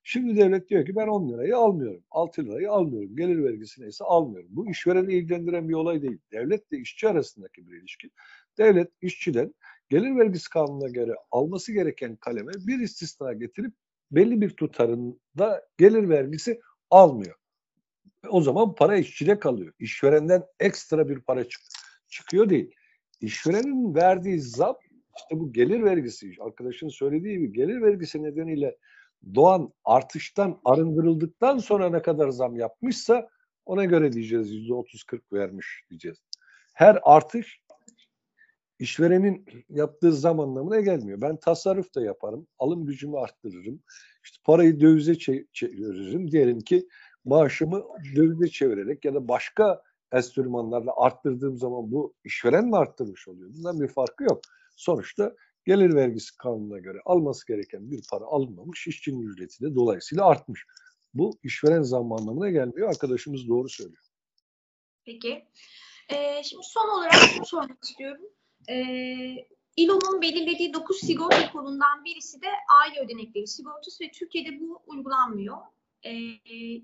Şimdi 0.04 0.38
devlet 0.38 0.70
diyor 0.70 0.86
ki 0.86 0.96
ben 0.96 1.08
10 1.08 1.30
lirayı 1.30 1.58
almıyorum. 1.58 2.04
6 2.12 2.46
lirayı 2.46 2.72
almıyorum. 2.72 3.16
Gelir 3.16 3.44
vergisi 3.44 3.82
neyse 3.82 4.04
almıyorum. 4.04 4.50
Bu 4.54 4.70
işvereni 4.70 5.14
ilgilendiren 5.14 5.70
bir 5.70 5.74
olay 5.74 6.02
değil. 6.02 6.18
Devletle 6.32 6.78
işçi 6.78 7.10
arasındaki 7.10 7.68
bir 7.68 7.82
ilişki. 7.82 8.10
Devlet 8.58 8.92
işçiden 9.02 9.54
gelir 9.90 10.16
vergisi 10.16 10.50
kanununa 10.50 10.90
göre 10.90 11.14
alması 11.32 11.74
gereken 11.74 12.16
kaleme 12.16 12.52
bir 12.68 12.80
istisna 12.80 13.34
getirip 13.34 13.74
belli 14.12 14.42
bir 14.42 14.50
tutarında 14.50 15.68
gelir 15.78 16.10
vergisi 16.10 16.62
almıyor. 16.90 17.36
O 18.30 18.42
zaman 18.42 18.76
para 18.76 18.98
işçide 18.98 19.40
kalıyor. 19.40 19.74
İşverenden 19.80 20.44
ekstra 20.60 21.10
bir 21.10 21.20
para 21.20 21.50
çık 21.50 21.62
çıkıyor 22.08 22.50
değil. 22.50 22.72
İşverenin 23.22 23.96
verdiği 23.96 24.40
zam 24.40 24.76
işte 25.18 25.40
bu 25.40 25.54
gelir 25.54 25.84
vergisi 25.84 26.36
arkadaşın 26.40 26.90
söylediği 26.90 27.38
gibi 27.38 27.54
gelir 27.54 27.82
vergisi 27.82 28.24
nedeniyle 28.24 28.78
doğan 29.36 29.74
artıştan 29.86 30.62
arındırıldıktan 30.66 31.58
sonra 31.58 31.90
ne 31.90 32.02
kadar 32.02 32.30
zam 32.30 32.56
yapmışsa 32.56 33.30
ona 33.66 33.86
göre 33.86 34.14
diyeceğiz 34.14 34.52
yüzde 34.52 34.74
otuz 34.74 35.04
kırk 35.04 35.34
vermiş 35.34 35.84
diyeceğiz. 35.90 36.18
Her 36.74 37.00
artış 37.04 37.60
işverenin 38.80 39.46
yaptığı 39.70 40.14
zam 40.14 40.40
anlamına 40.40 40.80
gelmiyor. 40.80 41.22
Ben 41.22 41.38
tasarruf 41.38 41.96
da 41.96 42.02
yaparım, 42.02 42.48
alım 42.60 42.86
gücümü 42.86 43.18
arttırırım, 43.18 43.84
işte 44.24 44.38
parayı 44.44 44.80
dövize 44.80 45.18
çeviririm. 45.54 46.32
Diyelim 46.32 46.60
ki 46.60 46.88
maaşımı 47.26 47.84
dövize 48.16 48.48
çevirerek 48.48 49.06
ya 49.06 49.14
da 49.14 49.28
başka 49.28 49.82
enstrümanlarla 50.12 50.94
arttırdığım 50.96 51.58
zaman 51.58 51.92
bu 51.92 52.14
işveren 52.24 52.66
mi 52.66 52.78
arttırmış 52.78 53.28
oluyor? 53.28 53.50
Bundan 53.58 53.82
bir 53.82 53.88
farkı 53.88 54.24
yok. 54.24 54.42
Sonuçta 54.76 55.36
gelir 55.66 55.96
vergisi 55.96 56.38
kanununa 56.38 56.80
göre 56.80 57.00
alması 57.06 57.48
gereken 57.48 57.92
bir 57.92 58.04
para 58.12 58.26
alınmamış, 58.26 58.88
işçinin 58.88 59.30
ücreti 59.30 59.62
de 59.62 59.76
dolayısıyla 59.76 60.26
artmış. 60.26 60.66
Bu 61.14 61.38
işveren 61.44 61.82
zammı 61.82 62.16
anlamına 62.16 62.50
gelmiyor. 62.50 62.90
Arkadaşımız 62.90 63.48
doğru 63.48 63.70
söylüyor. 63.70 64.04
Peki. 65.06 65.46
Ee, 66.10 66.44
şimdi 66.44 66.64
son 66.66 67.00
olarak 67.00 67.14
şunu 67.14 67.46
sormak 67.46 67.84
istiyorum. 67.84 68.26
Ee, 68.70 69.48
İLO'nun 69.76 70.22
belirlediği 70.22 70.74
9 70.74 71.00
sigorta 71.00 71.52
kolundan 71.52 72.06
birisi 72.06 72.42
de 72.42 72.48
aile 72.82 73.06
ödenekleri 73.06 73.48
sigortası 73.48 74.04
ve 74.04 74.12
Türkiye'de 74.12 74.60
bu 74.60 74.82
uygulanmıyor 74.88 75.58
e, 76.06 76.12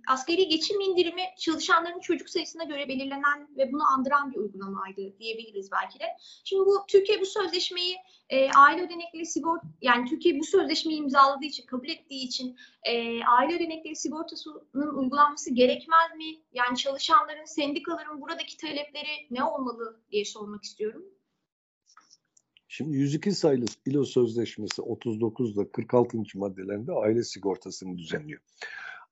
askeri 0.08 0.48
geçim 0.48 0.82
indirimi 0.82 1.22
çalışanların 1.38 2.00
çocuk 2.00 2.30
sayısına 2.30 2.64
göre 2.64 2.88
belirlenen 2.88 3.48
ve 3.58 3.72
bunu 3.72 3.84
andıran 3.84 4.32
bir 4.32 4.38
uygulamaydı 4.38 5.20
diyebiliriz 5.20 5.72
belki 5.72 6.00
de. 6.00 6.06
Şimdi 6.44 6.66
bu 6.66 6.86
Türkiye 6.88 7.22
bu 7.22 7.26
sözleşmeyi 7.26 7.96
e, 8.30 8.52
aile 8.52 8.82
ödenekleri 8.82 9.26
sigort 9.26 9.62
yani 9.82 10.10
Türkiye 10.10 10.40
bu 10.40 10.44
sözleşmeyi 10.44 11.00
imzaladığı 11.00 11.46
için 11.46 11.66
kabul 11.66 11.90
ettiği 11.90 12.26
için 12.26 12.58
e, 12.84 13.24
aile 13.24 13.56
ödenekleri 13.56 13.96
sigortasının 13.96 14.96
uygulanması 14.96 15.54
gerekmez 15.54 16.16
mi? 16.18 16.26
Yani 16.54 16.78
çalışanların, 16.78 17.46
sendikaların 17.46 18.22
buradaki 18.22 18.58
talepleri 18.58 19.28
ne 19.32 19.44
olmalı 19.44 20.02
diye 20.12 20.26
sormak 20.26 20.64
istiyorum. 20.64 21.06
Şimdi 22.68 22.98
102 22.98 23.32
sayılı 23.32 23.66
ILO 23.86 24.06
Sözleşmesi 24.06 24.82
39'da 24.82 25.72
46. 25.72 26.18
maddelerinde 26.36 26.92
aile 26.92 27.24
sigortasını 27.24 27.98
düzenliyor. 27.98 28.42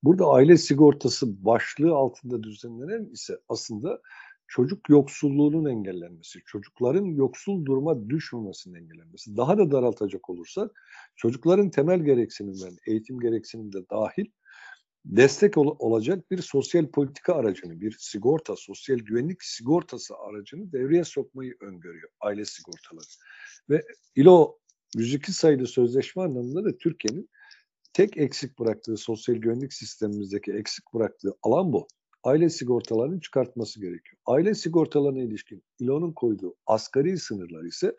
Burada 0.03 0.25
aile 0.25 0.57
sigortası 0.57 1.45
başlığı 1.45 1.95
altında 1.95 2.43
düzenlenen 2.43 3.05
ise 3.05 3.39
aslında 3.49 4.01
çocuk 4.47 4.89
yoksulluğunun 4.89 5.69
engellenmesi, 5.69 6.39
çocukların 6.45 7.05
yoksul 7.05 7.65
duruma 7.65 8.09
düşmemesinin 8.09 8.75
engellenmesi. 8.75 9.37
Daha 9.37 9.57
da 9.57 9.71
daraltacak 9.71 10.29
olursak 10.29 10.71
çocukların 11.15 11.69
temel 11.69 11.99
gereksinimlerini, 11.99 12.77
eğitim 12.87 13.19
gereksinimi 13.19 13.73
de 13.73 13.89
dahil 13.91 14.25
destek 15.05 15.57
ol- 15.57 15.75
olacak 15.79 16.31
bir 16.31 16.41
sosyal 16.41 16.87
politika 16.87 17.33
aracını, 17.33 17.81
bir 17.81 17.95
sigorta, 17.99 18.55
sosyal 18.55 18.97
güvenlik 18.97 19.43
sigortası 19.43 20.15
aracını 20.17 20.71
devreye 20.71 21.03
sokmayı 21.03 21.55
öngörüyor 21.61 22.09
aile 22.21 22.45
sigortaları. 22.45 23.05
Ve 23.69 23.83
ILO 24.15 24.59
102 24.95 25.33
sayılı 25.33 25.67
sözleşme 25.67 26.23
anlamında 26.23 26.65
da 26.65 26.77
Türkiye'nin 26.77 27.29
tek 27.97 28.17
eksik 28.17 28.59
bıraktığı 28.59 28.97
sosyal 28.97 29.35
güvenlik 29.35 29.73
sistemimizdeki 29.73 30.51
eksik 30.51 30.93
bıraktığı 30.93 31.33
alan 31.43 31.73
bu. 31.73 31.87
Aile 32.23 32.49
sigortalarının 32.49 33.19
çıkartması 33.19 33.79
gerekiyor. 33.79 34.17
Aile 34.25 34.55
sigortalarına 34.55 35.19
ilişkin 35.19 35.63
İLO'nun 35.79 36.11
koyduğu 36.13 36.55
asgari 36.65 37.17
sınırlar 37.17 37.63
ise 37.63 37.95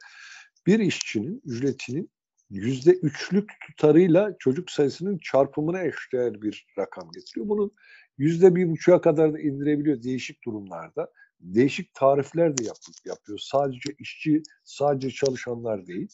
bir 0.66 0.78
işçinin 0.78 1.42
ücretinin 1.44 2.10
yüzde 2.50 2.90
üçlük 2.90 3.50
tutarıyla 3.66 4.36
çocuk 4.38 4.70
sayısının 4.70 5.18
çarpımına 5.18 5.84
eşdeğer 5.84 6.42
bir 6.42 6.66
rakam 6.78 7.10
getiriyor. 7.14 7.48
Bunun 7.48 7.72
yüzde 8.18 8.54
bir 8.54 8.70
buçuğa 8.70 9.00
kadar 9.00 9.32
da 9.32 9.40
indirebiliyor 9.40 10.02
değişik 10.02 10.44
durumlarda 10.44 11.12
değişik 11.40 11.94
tarifler 11.94 12.58
de 12.58 12.64
yap, 12.64 12.76
yapıyor. 13.04 13.38
Sadece 13.38 13.90
işçi, 13.98 14.42
sadece 14.64 15.10
çalışanlar 15.10 15.86
değil. 15.86 16.08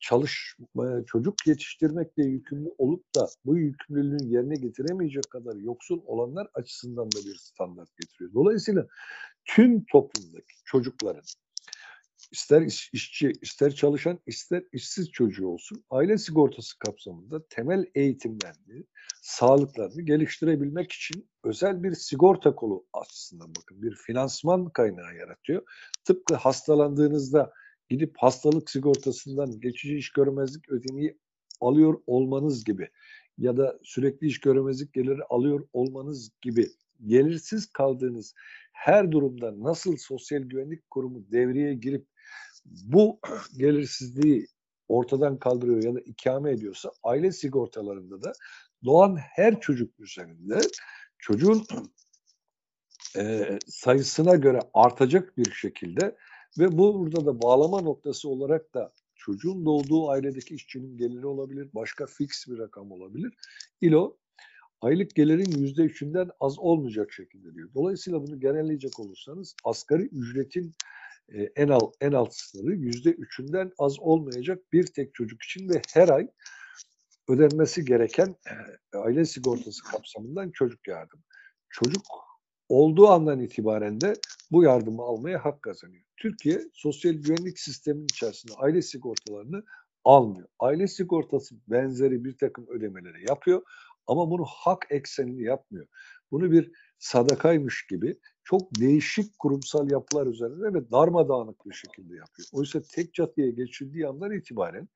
Çalış, 0.00 0.56
çocuk 1.06 1.46
yetiştirmekle 1.46 2.22
yükümlü 2.24 2.68
olup 2.78 3.14
da 3.14 3.28
bu 3.44 3.56
yükümlülüğünü 3.56 4.34
yerine 4.34 4.54
getiremeyecek 4.54 5.30
kadar 5.30 5.56
yoksul 5.56 6.00
olanlar 6.06 6.48
açısından 6.54 7.06
da 7.06 7.18
bir 7.26 7.34
standart 7.34 7.96
getiriyor. 7.96 8.34
Dolayısıyla 8.34 8.86
tüm 9.44 9.84
toplumdaki 9.84 10.54
çocukların 10.64 11.22
ister 12.32 12.62
iş, 12.62 12.90
işçi, 12.92 13.32
ister 13.42 13.74
çalışan, 13.74 14.18
ister 14.26 14.64
işsiz 14.72 15.10
çocuğu 15.10 15.48
olsun 15.48 15.84
aile 15.90 16.18
sigortası 16.18 16.78
kapsamında 16.78 17.46
temel 17.48 17.84
eğitimlerini, 17.94 18.84
sağlıklarını 19.22 20.02
geliştirebilmek 20.02 20.92
için 20.92 21.30
özel 21.44 21.82
bir 21.82 21.94
sigorta 21.94 22.54
kolu 22.54 22.86
aslında 22.92 23.44
bakın 23.48 23.82
bir 23.82 23.94
finansman 23.94 24.68
kaynağı 24.70 25.14
yaratıyor. 25.14 25.62
Tıpkı 26.04 26.34
hastalandığınızda 26.34 27.52
gidip 27.88 28.14
hastalık 28.18 28.70
sigortasından 28.70 29.60
geçici 29.60 29.96
iş 29.96 30.12
görmezlik 30.12 30.68
ödeneği 30.68 31.18
alıyor 31.60 32.02
olmanız 32.06 32.64
gibi 32.64 32.88
ya 33.38 33.56
da 33.56 33.78
sürekli 33.82 34.26
iş 34.26 34.40
görmezlik 34.40 34.92
geliri 34.92 35.22
alıyor 35.30 35.68
olmanız 35.72 36.30
gibi 36.40 36.68
gelirsiz 37.06 37.72
kaldığınız 37.72 38.34
her 38.80 39.12
durumda 39.12 39.62
nasıl 39.62 39.96
sosyal 39.96 40.42
güvenlik 40.42 40.90
kurumu 40.90 41.32
devreye 41.32 41.74
girip 41.74 42.06
bu 42.64 43.20
gelirsizliği 43.58 44.46
ortadan 44.88 45.38
kaldırıyor 45.38 45.82
ya 45.82 45.94
da 45.94 46.00
ikame 46.00 46.52
ediyorsa 46.52 46.90
aile 47.02 47.32
sigortalarında 47.32 48.22
da 48.22 48.32
doğan 48.84 49.16
her 49.16 49.60
çocuk 49.60 50.00
üzerinde 50.00 50.60
çocuğun 51.18 51.66
e, 53.16 53.58
sayısına 53.66 54.34
göre 54.34 54.60
artacak 54.74 55.36
bir 55.38 55.52
şekilde 55.52 56.16
Ve 56.58 56.78
bu 56.78 57.00
burada 57.00 57.26
da 57.26 57.42
bağlama 57.42 57.80
noktası 57.80 58.28
olarak 58.28 58.74
da 58.74 58.92
çocuğun 59.14 59.66
doğduğu 59.66 60.10
ailedeki 60.10 60.54
işçinin 60.54 60.96
geliri 60.96 61.26
olabilir, 61.26 61.68
başka 61.74 62.06
fix 62.06 62.48
bir 62.48 62.58
rakam 62.58 62.92
olabilir. 62.92 63.32
İLO 63.80 64.16
aylık 64.80 65.14
gelirin 65.14 65.60
yüzde 65.60 65.82
üçünden 65.82 66.30
az 66.40 66.58
olmayacak 66.58 67.12
şekilde 67.12 67.54
diyor. 67.54 67.68
Dolayısıyla 67.74 68.22
bunu 68.26 68.40
genelleyecek 68.40 69.00
olursanız 69.00 69.54
asgari 69.64 70.02
ücretin 70.02 70.74
e, 71.28 71.42
en 71.56 71.68
alt 71.68 71.94
en 72.00 72.12
alt 72.12 72.34
sınırı 72.34 72.74
yüzde 72.74 73.10
üçünden 73.10 73.72
az 73.78 74.00
olmayacak 74.00 74.72
bir 74.72 74.86
tek 74.86 75.14
çocuk 75.14 75.42
için 75.42 75.68
ve 75.68 75.82
her 75.94 76.08
ay 76.08 76.28
ödenmesi 77.28 77.84
gereken 77.84 78.36
e, 78.46 78.96
aile 78.98 79.24
sigortası 79.24 79.84
kapsamından 79.84 80.50
çocuk 80.50 80.88
yardımı. 80.88 81.22
Çocuk 81.70 82.02
olduğu 82.68 83.08
andan 83.08 83.40
itibaren 83.40 84.00
de 84.00 84.12
bu 84.50 84.62
yardımı 84.62 85.02
almaya 85.02 85.44
hak 85.44 85.62
kazanıyor. 85.62 86.04
Türkiye 86.16 86.60
sosyal 86.72 87.12
güvenlik 87.12 87.58
sisteminin 87.58 88.04
içerisinde 88.04 88.52
aile 88.54 88.82
sigortalarını 88.82 89.64
almıyor. 90.04 90.48
Aile 90.58 90.86
sigortası 90.86 91.54
benzeri 91.68 92.24
bir 92.24 92.36
takım 92.38 92.66
ödemeleri 92.68 93.28
yapıyor 93.28 93.62
ama 94.10 94.30
bunu 94.30 94.44
hak 94.44 94.86
eksenini 94.90 95.42
yapmıyor. 95.42 95.86
Bunu 96.30 96.52
bir 96.52 96.72
sadakaymış 96.98 97.86
gibi 97.86 98.18
çok 98.44 98.80
değişik 98.80 99.38
kurumsal 99.38 99.90
yapılar 99.90 100.26
üzerinde 100.26 100.74
ve 100.74 100.90
darmadağınık 100.90 101.66
bir 101.66 101.74
şekilde 101.74 102.16
yapıyor. 102.16 102.48
Oysa 102.52 102.82
tek 102.94 103.14
çatıya 103.14 103.50
geçildiği 103.50 104.06
andan 104.06 104.32
itibaren 104.32 104.88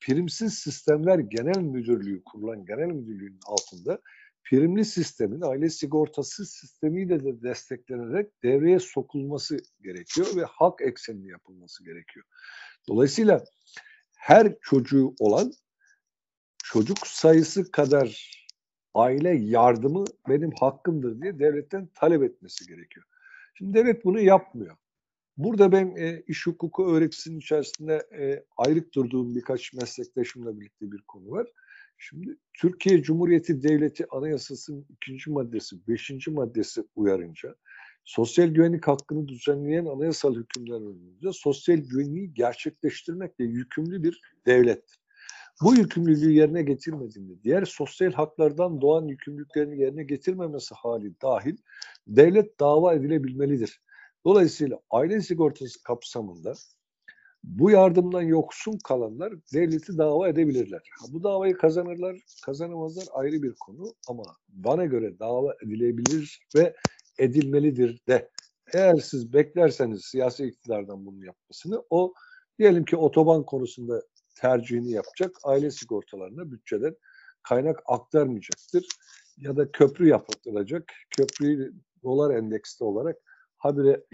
primsiz 0.00 0.54
sistemler 0.54 1.18
genel 1.18 1.62
müdürlüğü 1.62 2.22
kurulan 2.24 2.66
genel 2.66 2.86
müdürlüğün 2.86 3.38
altında 3.46 3.98
primli 4.44 4.84
sistemin 4.84 5.40
aile 5.40 5.70
sigortası 5.70 6.46
sistemiyle 6.46 7.24
de 7.24 7.42
desteklenerek 7.42 8.42
devreye 8.42 8.78
sokulması 8.78 9.56
gerekiyor 9.82 10.26
ve 10.36 10.44
hak 10.44 10.80
eksenli 10.80 11.28
yapılması 11.28 11.84
gerekiyor. 11.84 12.26
Dolayısıyla 12.88 13.44
her 14.16 14.54
çocuğu 14.62 15.14
olan 15.18 15.52
çocuk 16.64 17.06
sayısı 17.06 17.70
kadar 17.70 18.33
aile 18.94 19.30
yardımı 19.30 20.04
benim 20.28 20.50
hakkımdır 20.50 21.22
diye 21.22 21.38
devletten 21.38 21.88
talep 21.94 22.22
etmesi 22.22 22.66
gerekiyor. 22.66 23.06
Şimdi 23.54 23.74
devlet 23.74 24.04
bunu 24.04 24.20
yapmıyor. 24.20 24.76
Burada 25.36 25.72
ben 25.72 25.96
e, 25.96 26.22
iş 26.26 26.46
hukuku 26.46 26.94
öğretisinin 26.94 27.38
içerisinde 27.38 28.06
e, 28.18 28.44
ayrık 28.56 28.94
durduğum 28.94 29.34
birkaç 29.34 29.72
meslektaşımla 29.72 30.60
birlikte 30.60 30.92
bir 30.92 31.02
konu 31.02 31.30
var. 31.30 31.46
Şimdi 31.98 32.36
Türkiye 32.52 33.02
Cumhuriyeti 33.02 33.62
Devleti 33.62 34.06
Anayasası'nın 34.10 34.86
ikinci 34.90 35.30
maddesi, 35.30 35.76
beşinci 35.88 36.30
maddesi 36.30 36.84
uyarınca 36.96 37.54
sosyal 38.04 38.48
güvenlik 38.48 38.88
hakkını 38.88 39.28
düzenleyen 39.28 39.84
anayasal 39.84 40.34
hükümler 40.34 40.76
önünde 40.76 41.32
sosyal 41.32 41.76
güvenliği 41.76 42.34
gerçekleştirmekle 42.34 43.44
yükümlü 43.44 44.02
bir 44.02 44.20
devlettir. 44.46 45.03
Bu 45.62 45.74
yükümlülüğü 45.74 46.32
yerine 46.32 46.62
getirmediğinde 46.62 47.42
diğer 47.44 47.64
sosyal 47.64 48.12
haklardan 48.12 48.80
doğan 48.80 49.06
yükümlülüklerini 49.06 49.80
yerine 49.80 50.04
getirmemesi 50.04 50.74
hali 50.74 51.20
dahil 51.22 51.56
devlet 52.06 52.60
dava 52.60 52.94
edilebilmelidir. 52.94 53.80
Dolayısıyla 54.24 54.80
aile 54.90 55.20
sigortası 55.20 55.82
kapsamında 55.82 56.54
bu 57.44 57.70
yardımdan 57.70 58.22
yoksun 58.22 58.78
kalanlar 58.84 59.32
devleti 59.54 59.98
dava 59.98 60.28
edebilirler. 60.28 60.80
Ha, 61.00 61.06
bu 61.12 61.24
davayı 61.24 61.54
kazanırlar, 61.54 62.16
kazanamazlar 62.46 63.06
ayrı 63.12 63.42
bir 63.42 63.54
konu 63.60 63.94
ama 64.08 64.22
bana 64.48 64.84
göre 64.84 65.18
dava 65.18 65.54
edilebilir 65.66 66.46
ve 66.56 66.74
edilmelidir 67.18 68.00
de. 68.08 68.30
Eğer 68.74 68.96
siz 68.96 69.32
beklerseniz 69.32 70.04
siyasi 70.04 70.46
iktidardan 70.46 71.06
bunun 71.06 71.20
yapmasını 71.20 71.82
o 71.90 72.14
diyelim 72.58 72.84
ki 72.84 72.96
otoban 72.96 73.46
konusunda 73.46 74.02
tercihini 74.34 74.90
yapacak 74.90 75.36
aile 75.44 75.70
sigortalarına 75.70 76.50
bütçeden 76.50 76.96
kaynak 77.42 77.82
aktarmayacaktır. 77.86 78.86
Ya 79.36 79.56
da 79.56 79.72
köprü 79.72 80.08
yapılacak. 80.08 80.92
Köprüyü 81.10 81.72
dolar 82.02 82.34
endekste 82.34 82.84
olarak 82.84 83.16
habire 83.56 84.04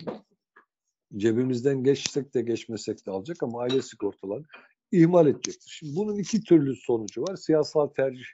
cebimizden 1.17 1.85
geçsek 1.85 2.35
de 2.35 2.43
geçmesek 2.43 3.07
de 3.07 3.11
alacak 3.11 3.43
ama 3.43 3.61
aile 3.61 3.83
sigortalarını 3.83 4.47
ihmal 4.93 5.27
edecektir. 5.27 5.71
Şimdi 5.79 5.97
bunun 5.97 6.19
iki 6.19 6.45
türlü 6.45 6.77
sonucu 6.77 7.23
var. 7.23 7.37
Siyasal 7.37 7.87
tercih, 7.87 8.25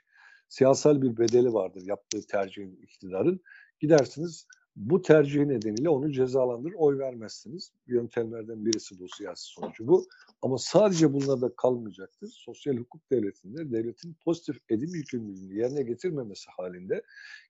siyasal 0.49 1.01
bir 1.01 1.17
bedeli 1.17 1.53
vardır 1.53 1.81
yaptığı 1.85 2.27
tercihin 2.27 2.75
iktidarın. 2.83 3.41
Gidersiniz 3.79 4.47
bu 4.77 5.01
tercih 5.01 5.45
nedeniyle 5.45 5.89
onu 5.89 6.11
cezalandırır, 6.11 6.73
oy 6.77 6.99
vermezsiniz. 6.99 7.71
Yöntemlerden 7.87 8.65
birisi 8.65 8.99
bu 8.99 9.07
siyasi 9.17 9.45
sonucu 9.45 9.87
bu. 9.87 10.05
Ama 10.41 10.57
sadece 10.57 11.13
bununla 11.13 11.41
da 11.41 11.55
kalmayacaktır. 11.55 12.27
Sosyal 12.27 12.77
hukuk 12.77 13.11
devletinde 13.11 13.71
devletin 13.71 14.15
pozitif 14.25 14.57
edim 14.69 14.89
yükümlülüğünü 14.93 15.59
yerine 15.59 15.83
getirmemesi 15.83 16.49
halinde 16.57 17.01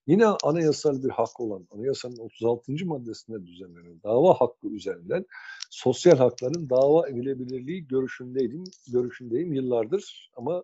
yine 0.07 0.25
anayasal 0.25 1.03
bir 1.03 1.09
hak 1.09 1.39
olan 1.39 1.67
anayasanın 1.71 2.17
36. 2.17 2.85
maddesinde 2.85 3.45
düzenlenen 3.45 4.03
dava 4.03 4.33
hakkı 4.33 4.67
üzerinden 4.67 5.25
sosyal 5.69 6.17
hakların 6.17 6.69
dava 6.69 7.09
edilebilirliği 7.09 7.87
görüşündeydim, 7.87 8.63
görüşündeyim 8.87 9.53
yıllardır 9.53 10.31
ama 10.35 10.63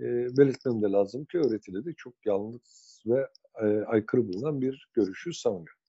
e, 0.00 0.04
belirtmem 0.36 0.82
de 0.82 0.86
lazım 0.86 1.24
ki 1.24 1.38
öğretide 1.38 1.84
de 1.84 1.92
çok 1.96 2.26
yanlış 2.26 2.62
ve 3.06 3.26
e, 3.62 3.66
aykırı 3.66 4.28
bulunan 4.28 4.60
bir 4.60 4.88
görüşü 4.94 5.32
savunuyor. 5.32 5.79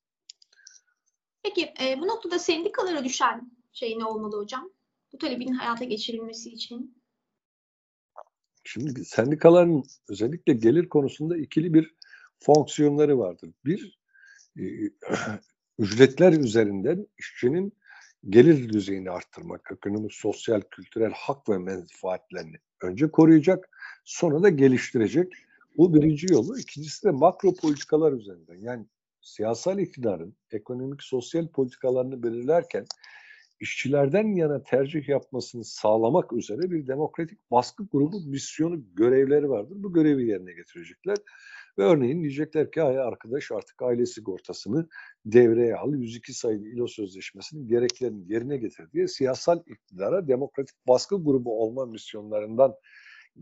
Peki 1.43 1.73
e, 1.81 1.99
bu 1.99 2.07
noktada 2.07 2.39
sendikalara 2.39 3.03
düşen 3.03 3.51
şey 3.73 3.99
ne 3.99 4.05
olmalı 4.05 4.37
hocam? 4.37 4.71
Bu 5.13 5.17
talebin 5.17 5.53
hayata 5.53 5.85
geçirilmesi 5.85 6.49
için. 6.49 7.01
Şimdi 8.63 9.05
sendikaların 9.05 9.83
özellikle 10.09 10.53
gelir 10.53 10.89
konusunda 10.89 11.37
ikili 11.37 11.73
bir 11.73 11.95
fonksiyonları 12.39 13.19
vardır. 13.19 13.51
Bir, 13.65 13.99
e, 14.59 14.63
ücretler 15.79 16.33
üzerinden 16.33 17.07
işçinin 17.17 17.73
gelir 18.29 18.73
düzeyini 18.73 19.11
arttırmak, 19.11 19.69
ekonomik, 19.71 20.13
sosyal, 20.13 20.61
kültürel 20.71 21.11
hak 21.15 21.49
ve 21.49 21.57
menfaatlerini 21.57 22.57
önce 22.81 23.11
koruyacak, 23.11 23.69
sonra 24.05 24.43
da 24.43 24.49
geliştirecek. 24.49 25.33
Bu 25.77 25.93
birinci 25.93 26.33
yolu. 26.33 26.59
İkincisi 26.59 27.03
de 27.03 27.11
makro 27.11 27.53
politikalar 27.53 28.11
üzerinden. 28.13 28.57
Yani 28.57 28.85
siyasal 29.21 29.79
iktidarın 29.79 30.35
ekonomik 30.51 31.03
sosyal 31.03 31.47
politikalarını 31.47 32.23
belirlerken 32.23 32.85
işçilerden 33.59 34.35
yana 34.35 34.63
tercih 34.63 35.09
yapmasını 35.09 35.65
sağlamak 35.65 36.33
üzere 36.33 36.71
bir 36.71 36.87
demokratik 36.87 37.51
baskı 37.51 37.87
grubu 37.91 38.21
misyonu 38.21 38.81
görevleri 38.95 39.49
vardır. 39.49 39.75
Bu 39.79 39.93
görevi 39.93 40.27
yerine 40.27 40.53
getirecekler. 40.53 41.17
Ve 41.77 41.83
örneğin 41.83 42.21
diyecekler 42.21 42.71
ki 42.71 42.83
ay 42.83 42.99
arkadaş 42.99 43.51
artık 43.51 43.81
aile 43.81 44.05
sigortasını 44.05 44.87
devreye 45.25 45.75
al, 45.75 45.93
102 45.93 46.33
sayılı 46.33 46.67
İLO 46.67 46.87
Sözleşmesi'nin 46.87 47.67
gereklerini 47.67 48.33
yerine 48.33 48.57
getir 48.57 48.91
diye 48.93 49.07
siyasal 49.07 49.59
iktidara 49.67 50.27
demokratik 50.27 50.87
baskı 50.87 51.23
grubu 51.23 51.63
olma 51.63 51.85
misyonlarından 51.85 52.75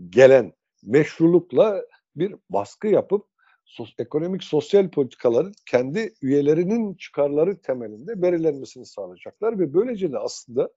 gelen 0.09 0.53
meşrulukla 0.83 1.85
bir 2.15 2.35
baskı 2.49 2.87
yapıp 2.87 3.25
sos, 3.69 3.93
ekonomik 3.97 4.43
sosyal 4.43 4.89
politikaların 4.89 5.53
kendi 5.65 6.13
üyelerinin 6.21 6.93
çıkarları 6.93 7.61
temelinde 7.61 8.21
belirlenmesini 8.21 8.85
sağlayacaklar 8.85 9.59
ve 9.59 9.73
böylece 9.73 10.11
de 10.11 10.17
aslında 10.17 10.69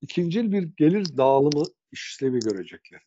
ikincil 0.00 0.52
bir 0.52 0.62
gelir 0.62 1.16
dağılımı 1.16 1.64
işlevi 1.92 2.38
görecekler. 2.38 3.02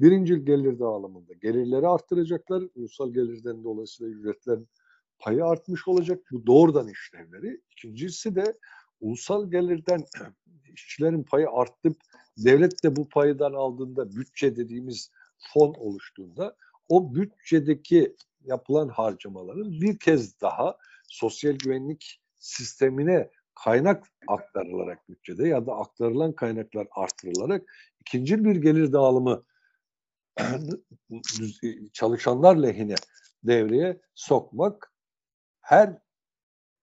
Birincil 0.00 0.46
gelir 0.46 0.78
dağılımında 0.78 1.32
gelirleri 1.32 1.88
arttıracaklar. 1.88 2.62
Ulusal 2.74 3.12
gelirden 3.12 3.64
dolayısıyla 3.64 4.12
ücretlerin 4.12 4.68
payı 5.18 5.44
artmış 5.44 5.88
olacak. 5.88 6.20
Bu 6.32 6.46
doğrudan 6.46 6.88
işlevleri. 6.88 7.60
İkincisi 7.70 8.36
de 8.36 8.58
ulusal 9.00 9.50
gelirden 9.50 10.04
işçilerin 10.74 11.22
payı 11.22 11.48
arttıp 11.50 11.96
devlet 12.38 12.84
de 12.84 12.96
bu 12.96 13.08
paydan 13.08 13.52
aldığında 13.52 14.16
bütçe 14.16 14.56
dediğimiz 14.56 15.10
fon 15.38 15.74
oluştuğunda 15.74 16.56
o 16.88 17.14
bütçedeki 17.14 18.16
yapılan 18.44 18.88
harcamaların 18.88 19.72
bir 19.72 19.98
kez 19.98 20.40
daha 20.40 20.78
sosyal 21.08 21.52
güvenlik 21.52 22.20
sistemine 22.38 23.30
kaynak 23.54 24.06
aktarılarak 24.26 25.08
bütçede 25.08 25.48
ya 25.48 25.66
da 25.66 25.76
aktarılan 25.76 26.32
kaynaklar 26.32 26.86
artırılarak 26.90 27.62
ikinci 28.00 28.44
bir 28.44 28.56
gelir 28.56 28.92
dağılımı 28.92 29.44
çalışanlar 31.92 32.56
lehine 32.56 32.94
devreye 33.44 34.00
sokmak 34.14 34.92
her 35.60 35.98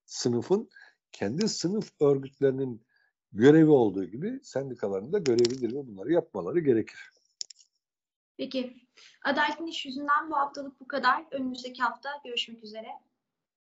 sınıfın 0.05 0.69
kendi 1.11 1.49
sınıf 1.49 1.91
örgütlerinin 2.01 2.85
görevi 3.33 3.69
olduğu 3.69 4.05
gibi 4.05 4.39
sendikaların 4.43 5.13
da 5.13 5.19
görevidir 5.19 5.73
ve 5.73 5.87
bunları 5.87 6.11
yapmaları 6.11 6.59
gerekir. 6.59 7.10
Peki. 8.41 8.73
Adaletin 9.23 9.65
iş 9.65 9.85
yüzünden 9.85 10.31
bu 10.31 10.35
haftalık 10.35 10.79
bu 10.79 10.87
kadar. 10.87 11.25
Önümüzdeki 11.31 11.83
hafta 11.83 12.09
görüşmek 12.25 12.63
üzere. 12.63 12.87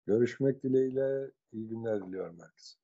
Görüşmek 0.06 0.62
dileğiyle. 0.62 1.30
İyi 1.52 1.68
günler 1.68 2.06
diliyorum 2.06 2.38
herkese. 2.40 2.83